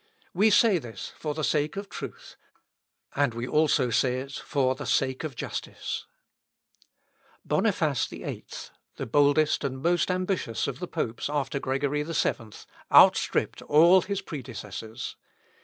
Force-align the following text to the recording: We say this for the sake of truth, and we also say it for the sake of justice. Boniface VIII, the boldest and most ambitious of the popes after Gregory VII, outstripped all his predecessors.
We 0.33 0.49
say 0.49 0.79
this 0.79 1.13
for 1.15 1.35
the 1.35 1.43
sake 1.43 1.77
of 1.77 1.87
truth, 1.87 2.35
and 3.15 3.35
we 3.35 3.47
also 3.47 3.91
say 3.91 4.19
it 4.19 4.31
for 4.31 4.73
the 4.73 4.87
sake 4.87 5.23
of 5.23 5.35
justice. 5.35 6.07
Boniface 7.45 8.07
VIII, 8.07 8.43
the 8.95 9.05
boldest 9.05 9.63
and 9.63 9.79
most 9.79 10.09
ambitious 10.09 10.65
of 10.65 10.79
the 10.79 10.87
popes 10.87 11.29
after 11.29 11.59
Gregory 11.59 12.01
VII, 12.01 12.47
outstripped 12.91 13.61
all 13.61 14.01
his 14.01 14.23
predecessors. 14.23 15.17